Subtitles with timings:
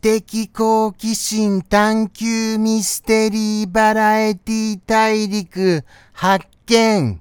[0.00, 7.20] 知的好奇心探求ミステリーバラエティ大陸発見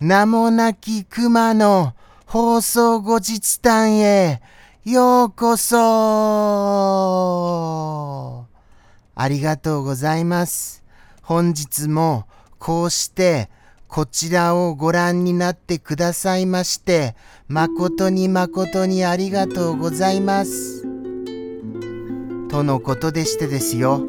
[0.00, 1.94] 名もなき熊の
[2.26, 4.42] 放送後日談へ
[4.84, 5.76] ようこそ
[9.14, 10.82] ありがとうございます。
[11.22, 12.26] 本日も
[12.58, 13.48] こうして
[13.86, 17.14] こちらをご覧になってくださいまして、
[17.46, 20.89] 誠に誠にありがとうございます。
[22.50, 24.02] とのことでしてですよ。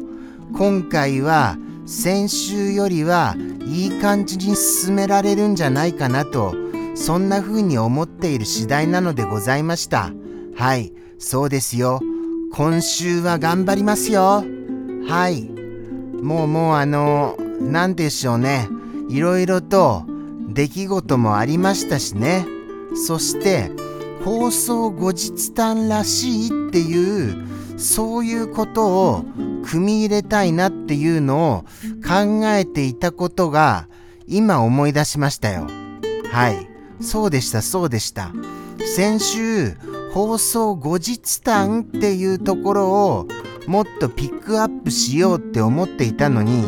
[0.56, 6.54] 今回は先週よりはいい感じに進められるんじゃないかなと、
[6.94, 10.10] そんな風に思っている次第なのでございました。
[10.56, 12.00] はい、そうですよ。
[12.52, 14.44] 今週は頑張りますよ。
[15.08, 15.48] はい。
[16.22, 18.68] もうもうあの、なんでしょうね。
[19.08, 20.04] いろいろと
[20.48, 22.46] 出来事もありましたしね。
[22.94, 23.70] そして
[24.24, 27.52] 放送後日談らしいっていう
[27.82, 29.24] そういうことを
[29.64, 31.64] 組み入れたいなっていうのを
[32.06, 33.88] 考えていたことが
[34.26, 35.66] 今思い出しましたよ。
[36.30, 36.68] はい。
[37.00, 38.32] そうでした、そうでした。
[38.96, 39.74] 先週
[40.12, 43.28] 放送後日談っていうところを
[43.66, 46.64] もっとピックアップしようって思っていたのに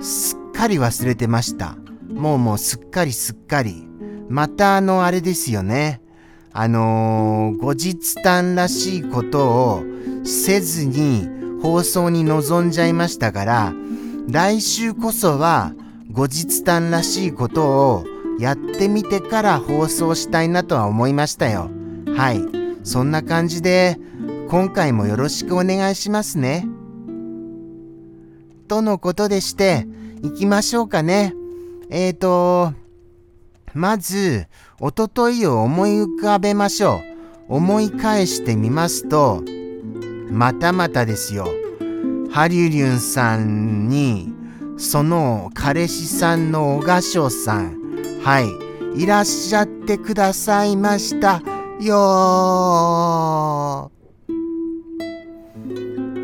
[0.00, 1.76] すっかり忘れてました。
[2.12, 3.88] もうもうすっかりすっかり。
[4.28, 6.01] またあのあれですよね。
[6.52, 9.82] あのー、後日談らしいことを
[10.24, 11.28] せずに
[11.62, 13.72] 放送に臨んじゃいましたから、
[14.28, 15.74] 来週こそは
[16.10, 18.04] 後日談らしいことを
[18.38, 21.70] やってみてから放送したいなとは思いましたよ。
[22.14, 22.42] はい。
[22.84, 23.98] そんな感じで、
[24.48, 26.66] 今回もよろしくお願いしますね。
[28.68, 29.86] とのことでして、
[30.22, 31.34] 行きましょうかね。
[31.90, 32.72] えーと、
[33.74, 34.46] まず、
[34.80, 37.00] おとといを思い浮かべましょ
[37.48, 37.56] う。
[37.56, 39.42] 思い返してみますと、
[40.30, 41.48] またまたですよ。
[42.30, 44.32] ハリュリュンさんに、
[44.78, 47.76] その彼氏さんの小賀翔さん、
[48.22, 48.48] はい、
[49.02, 51.42] いらっしゃってくださいました
[51.80, 51.92] よ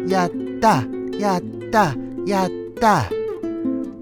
[0.08, 0.30] やっ
[0.60, 0.84] た、
[1.18, 1.94] やった、
[2.26, 3.10] やった。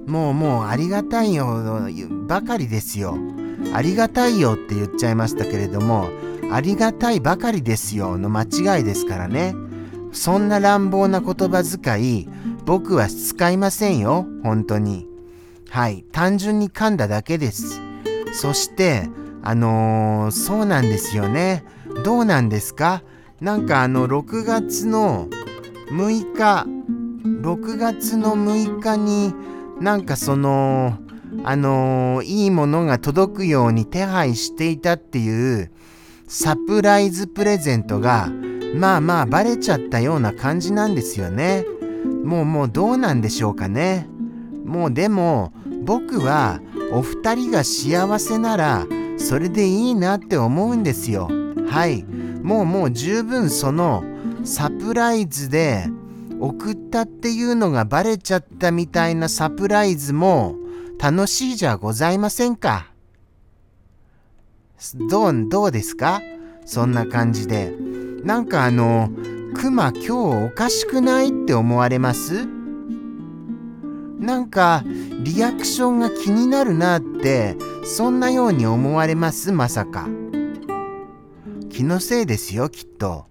[0.07, 1.89] もうもうありがたいよ
[2.29, 3.17] ばかりですよ。
[3.73, 6.09] ありがたいよって言っちゃいましたけれども、
[6.51, 9.55] ありがたいばかりですよの間違いですからね。
[10.13, 12.29] そんな乱暴な言葉遣い、
[12.65, 15.07] 僕は使いませんよ、本当に。
[15.69, 17.81] はい、単純に噛んだだけです。
[18.33, 19.09] そして、
[19.43, 21.65] あのー、そうなんですよね。
[22.05, 23.03] どうなんですか？
[23.41, 25.29] なんかあの、6月の
[25.91, 26.67] 6日、
[27.43, 29.35] 6月の6日に、
[29.81, 30.99] なんかその、
[31.49, 35.71] あのー、いいものが届くように手配していたっていう
[36.27, 38.29] サプライズプレゼントが、
[38.75, 41.65] まあまあバレちゃったような感じなんですよね。
[42.25, 44.09] もうもうどうなんでしょうかね。
[44.65, 45.53] もうでも
[45.85, 48.85] 僕はお二人が幸せなら
[49.17, 51.29] それでいいなって思うんですよ。
[51.69, 52.05] はい。
[52.43, 54.03] もうもう十分その
[54.43, 55.87] サプライズで
[56.41, 60.57] 送ったっていうのがバレちゃったみたいなサプライズも
[61.07, 62.91] 楽しいじゃございませんか。
[65.09, 66.21] どう、どうですか？
[66.65, 67.73] そんな感じで。
[68.25, 69.11] なんかあの、
[69.55, 70.11] クマ今日
[70.47, 72.49] おかしくないって思われます？
[74.19, 74.83] なんか
[75.23, 79.53] リアクションが気になるなってそんなように思われます？
[79.53, 80.09] まさか。
[81.71, 83.27] 気のせいですよきっと。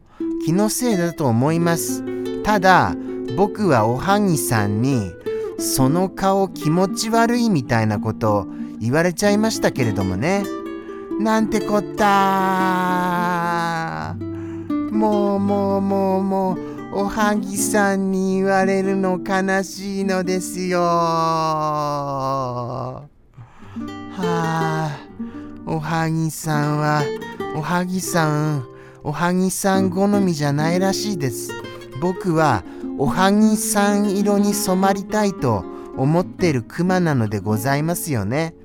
[0.45, 2.05] 気のせいだと思います。
[2.41, 2.95] ただ
[3.35, 5.11] 僕はおはぎさんに
[5.57, 8.47] その顔気持ち悪いみたいなこと
[8.79, 10.43] 言われちゃいましたけれどもね。
[11.19, 12.05] なんてこった
[14.91, 20.81] もうもうもうもうおはぎさんに言われるの悲しいのですよ。
[20.81, 23.03] は
[24.17, 24.97] あ
[25.65, 27.03] おはぎさんは
[27.55, 28.65] おはぎさん
[29.03, 31.51] おはぎさん好みじゃないらしいです。
[32.01, 32.63] 僕は
[32.97, 35.65] おはぎさん色に染まりたいと
[35.97, 38.55] 思ってるクマなのでございますよね。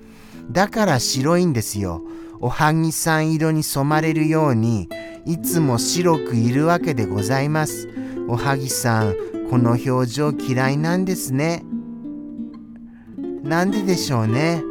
[0.51, 2.03] だから白いんですよ。
[2.41, 4.89] おはぎさん色に染まれるように
[5.27, 7.89] いつも白くいるわけでございます。
[8.29, 9.15] おはぎさん、
[9.51, 11.65] この表情嫌いなんですね。
[13.43, 14.63] なんででしょうね。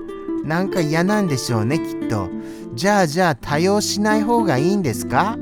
[0.45, 2.29] なんか嫌なんでしょうね、きっと。
[2.75, 5.37] じゃあじゃあ多用しない方がいいんですか？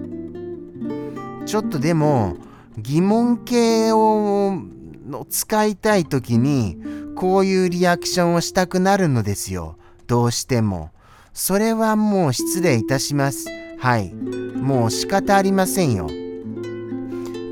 [1.45, 2.35] ちょっとでも、
[2.77, 4.53] 疑問形を
[5.07, 6.77] の使いたい時に
[7.15, 9.77] こういうリアクションをしたくなるのですよ。
[10.05, 10.91] どうしても。
[11.33, 13.47] それはもう失礼いたします。
[13.79, 14.13] はい。
[14.13, 16.07] もう仕方ありませんよ。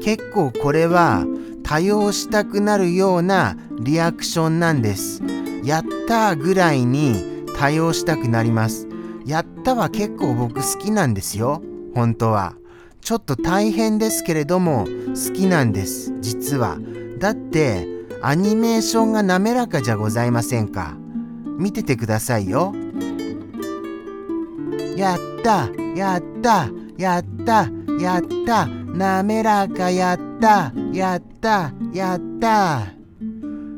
[0.04, 1.25] 結構これは
[1.63, 5.24] 多用したくなるようなリアクションなんです。
[5.63, 8.88] やったぐらいに多用したくなります。
[9.25, 11.63] やったは結構僕好きなんですよ。
[11.95, 12.56] 本当は。
[13.06, 16.12] ちょっと大変ですけれども好きなんです。
[16.22, 16.80] 実は。
[17.19, 17.88] だって
[18.24, 20.98] アニメーションが滑らかじゃございませんか。
[21.60, 22.74] 見ててくださいよ。
[24.98, 26.68] やったやった
[26.98, 27.69] やった
[28.00, 32.88] やった滑らかやったやったやった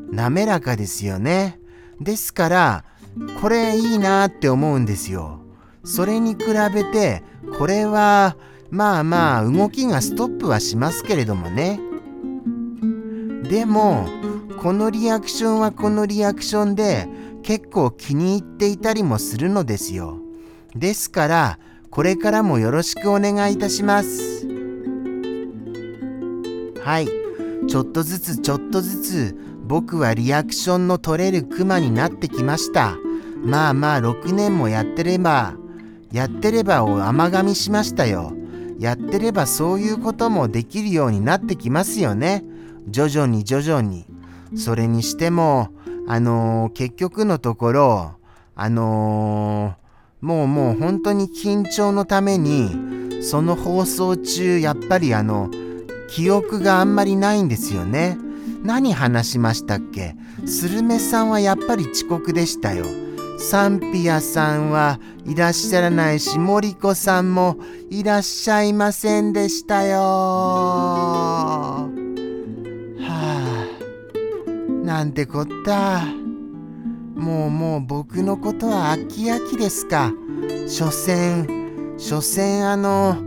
[0.09, 1.59] 滑らかですよね。
[1.99, 2.85] ですから、
[3.41, 5.41] これいいなって思うんですよ。
[5.83, 7.23] それに比べて、
[7.59, 8.37] これは、
[8.69, 11.79] まあまあ動きがストップはしますけれどもね。
[13.49, 14.07] でも、
[14.61, 17.07] このリアクションはこのリアクションで
[17.43, 20.17] 結構気に入っていたりもするのですよ。
[20.75, 21.59] ですから、
[21.89, 24.47] これからもよろしくお願いいたします。
[26.83, 27.07] はい。
[27.67, 32.95] ちょっとずつちょっとずつ僕はリアクションの取れるクマになってきました。
[33.43, 35.55] まあまあ6年もやってれば、
[36.11, 38.33] やってればを甘噛みしましたよ。
[38.79, 42.43] やってればそういうこともできるようになってきますよね。
[42.89, 44.05] 徐々に徐々に。
[44.55, 45.69] それにしても、
[46.07, 48.11] あのー、結局のところ、
[48.55, 55.49] あのー、もうもう本当に緊張のために、その放送中、やっぱりあの、
[56.07, 58.17] 記憶があんまりないんですよね。
[58.63, 60.15] 何話しましたっけ？
[60.45, 62.85] スルメさんはやっぱり遅刻でしたよ。
[63.37, 67.57] サンピアさんはいらっしゃらないし、モリコさんも
[67.89, 69.99] いらっしゃいませんでしたよ。
[69.99, 71.89] は
[73.03, 73.67] あ、
[74.83, 76.01] なんてこった。
[77.15, 80.11] もうもう僕のことは飽き飽きですか。
[80.67, 83.17] 所詮、所詮あの、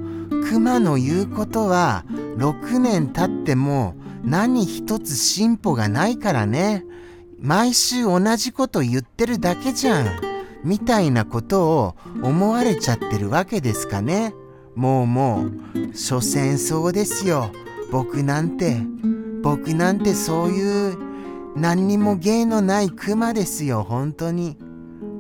[0.49, 2.05] 熊の言うことは
[2.37, 6.85] 6年経っても何一つ進歩がないからね。
[7.41, 10.07] 毎週同じこと言ってるだけじゃん。
[10.63, 14.35] みたいなことを思われちゃってるわけですかね。
[14.75, 17.51] もうもう、所詮そうですよ。
[17.91, 18.77] 僕なんて、
[19.43, 20.99] 僕なんてそういう
[21.57, 24.59] 何にも芸のないクマですよ、本当に。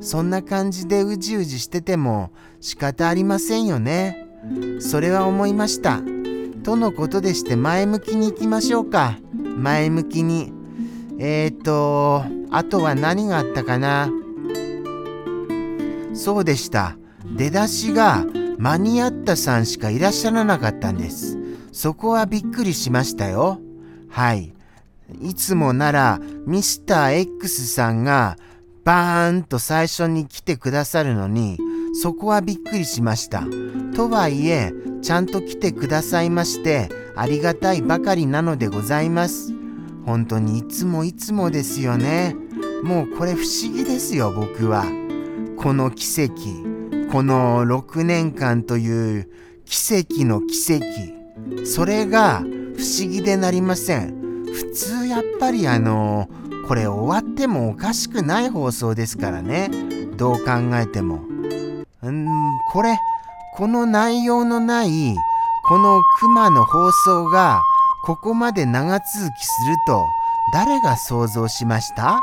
[0.00, 2.30] そんな感じでうじうじしてても
[2.60, 4.26] 仕方ありませんよね。
[4.78, 6.00] それは思いました。
[6.62, 9.18] とのことでして前向きに行きましょうか。
[9.56, 10.59] 前向きに。
[11.22, 14.10] えーと、あとは何があったかな？
[16.14, 16.96] そうでした。
[17.36, 18.24] 出だしが
[18.58, 21.36] 間に合ったさんしかいらっしゃらなかったんです。
[21.72, 23.60] そこはびっくりしましたよ。
[24.08, 24.54] はい。
[25.20, 28.38] いつもならミスター X さんが
[28.84, 31.58] バーンと最初に来てくださるのに
[32.00, 33.44] そこはびっくりしました。
[33.94, 34.72] とはいえ
[35.02, 39.52] ちゃんと来てくださいましてありがたいばかりなのでございます。
[40.06, 42.36] 本当にいつもいつもですよね。
[42.82, 44.84] もうこれ不思議ですよ、僕は。
[45.56, 46.32] この奇跡、
[47.12, 49.28] この6年間という
[49.64, 54.44] 奇跡の奇跡、それが不思議でなりません。
[54.46, 56.28] 普通やっぱりあの、
[56.66, 59.70] これ終わってもおかしくない放送ですからね。
[60.16, 61.20] どう考えても。
[62.02, 62.26] うん
[62.72, 62.96] これ、
[63.56, 65.14] この内容のない、
[65.68, 67.60] この熊の放送が
[68.02, 69.04] ここまで長続
[69.34, 70.06] きすると
[70.52, 72.20] 誰が想像しました？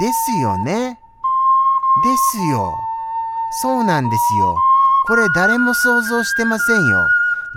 [0.00, 0.98] ですよね。
[2.04, 2.72] ですよ。
[3.60, 4.56] そうなんですよ。
[5.06, 7.06] これ誰も想像してませんよ。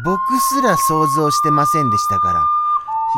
[0.04, 2.44] 僕すら想像してませんでしたから。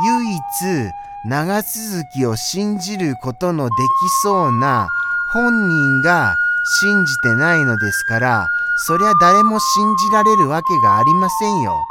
[0.06, 0.92] 唯一
[1.26, 4.88] 長続きを信じることのできそうな
[5.34, 6.36] 本人が
[6.80, 8.50] 信じてないのですから、
[8.86, 11.84] そりゃ誰も信じられるわけがありませんよ。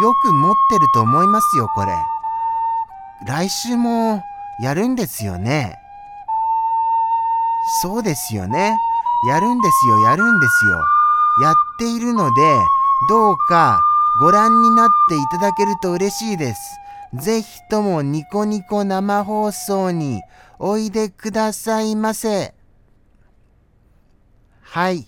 [0.00, 1.92] よく持ってると思いますよ、これ。
[3.26, 4.22] 来週も
[4.60, 5.78] やるんですよね。
[7.82, 8.76] そうですよね。
[9.28, 10.78] やるんですよ、やるんですよ。
[11.42, 12.58] やっているので、
[13.08, 13.80] どうか
[14.20, 16.60] ご覧になっていただけると嬉しいです。
[17.14, 20.22] ぜひともニコニコ生放送に
[20.58, 22.54] おいでくださいませ。
[24.62, 25.06] はい。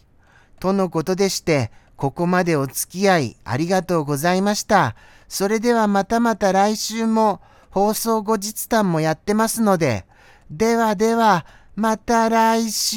[0.60, 4.96] とのことでして、ここまでお付き合いありがとうございました。
[5.28, 10.04] それではまたまた来週も放送後日談もやってますので、
[10.50, 11.46] ではでは、
[11.76, 12.94] また来週